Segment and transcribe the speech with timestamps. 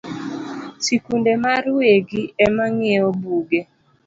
[0.85, 3.61] Sikunde mar wegi emang’iewo buge